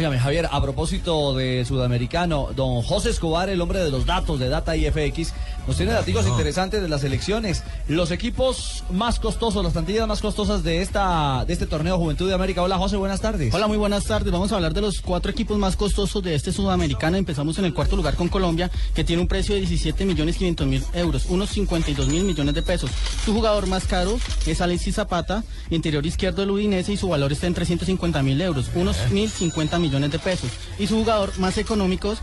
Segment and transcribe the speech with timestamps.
[0.00, 4.48] Óigame, Javier, a propósito de sudamericano, don José Escobar, el hombre de los datos de
[4.48, 5.34] Data IFX,
[5.66, 7.62] nos tiene datos interesantes de las elecciones.
[7.86, 12.34] Los equipos más costosos, las plantillas más costosas de esta de este torneo Juventud de
[12.34, 12.62] América.
[12.62, 13.52] Hola, José, buenas tardes.
[13.52, 14.32] Hola, muy buenas tardes.
[14.32, 17.18] Vamos a hablar de los cuatro equipos más costosos de este sudamericano.
[17.18, 20.66] Empezamos en el cuarto lugar con Colombia, que tiene un precio de 17 millones 500
[20.66, 22.90] mil euros, unos 52 mil millones de pesos.
[23.22, 27.46] Su jugador más caro es Alexis Zapata, interior izquierdo del Udinese, y su valor está
[27.46, 30.50] en 350 mil euros, unos 1.050 millones de pesos.
[30.78, 32.14] Y su jugador más económico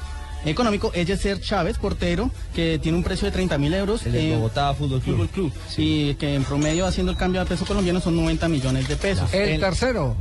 [0.46, 4.06] económico es Yeser Chávez, portero, que tiene un precio de 30 mil euros.
[4.06, 5.16] El de eh, Bogotá Fútbol Club.
[5.16, 5.54] Fútbol Club.
[5.78, 9.34] Y que en promedio, haciendo el cambio al peso colombiano, son 90 millones de pesos.
[9.34, 10.16] El tercero.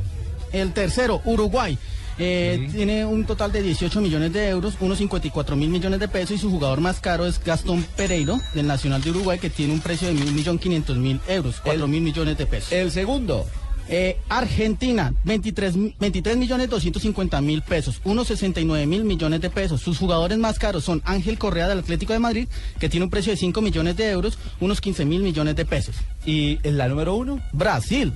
[0.51, 1.77] El tercero, Uruguay.
[2.17, 6.31] eh, Tiene un total de 18 millones de euros, unos 54 mil millones de pesos
[6.31, 9.81] y su jugador más caro es Gastón Pereiro del Nacional de Uruguay que tiene un
[9.81, 12.71] precio de 1.500.000 mil euros, 4 mil millones de pesos.
[12.71, 13.45] El segundo.
[13.89, 19.81] Eh, Argentina, 23, mi- 23 millones 250 mil pesos, unos 69 mil millones de pesos.
[19.81, 22.47] Sus jugadores más caros son Ángel Correa del Atlético de Madrid,
[22.79, 25.95] que tiene un precio de 5 millones de euros, unos 15 mil millones de pesos.
[26.25, 27.39] ¿Y en la número uno?
[27.53, 28.11] Brasil,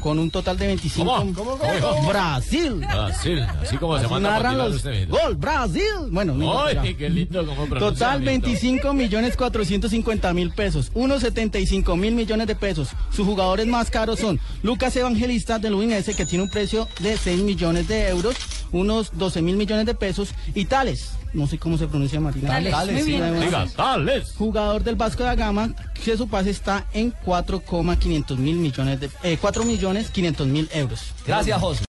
[0.00, 1.14] con un total de 25.
[1.34, 1.34] ¿Cómo?
[1.34, 2.08] ¿Cómo?
[2.08, 2.74] Brasil.
[2.76, 5.82] Brasil, así como se Así manda narran motivar los gol Brasil.
[6.10, 6.96] Bueno, no, Ay, espera.
[6.98, 8.46] qué lindo como Total lindo.
[8.46, 12.88] 25 millones 450 mil pesos, unos 75 mil millones de pesos.
[13.10, 17.42] Sus jugadores más caros son Lucas Evangelista del Udinese que tiene un precio de 6
[17.42, 18.34] millones de euros,
[18.72, 22.48] unos 12 mil millones de pesos y Tales, no sé cómo se pronuncia Marina.
[22.48, 23.40] Tales, Tales, muy sí, bien.
[23.40, 24.32] Diga, tales.
[24.36, 25.70] Jugador del Vasco da Gama
[26.04, 31.12] que su pase está en 4,500 mil millones de eh, 4 millones 500 mil euros.
[31.26, 31.84] Gracias, José.